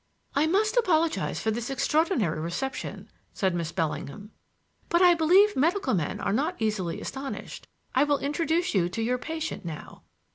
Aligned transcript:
"I 0.33 0.47
must 0.47 0.77
apologize 0.77 1.39
for 1.39 1.51
this 1.51 1.69
extraordinary 1.69 2.39
reception," 2.39 3.11
said 3.33 3.53
Miss 3.53 3.71
Bellingham; 3.71 4.31
"but 4.89 4.99
I 5.03 5.13
believe 5.13 5.55
medical 5.55 5.93
men 5.93 6.19
are 6.19 6.33
not 6.33 6.55
easily 6.59 6.99
astonished. 6.99 7.67
I 7.93 8.03
will 8.05 8.17
introduce 8.17 8.73
you 8.73 8.89
to 8.89 9.01
your 9.03 9.19
patient 9.19 9.63
now." 9.63 10.01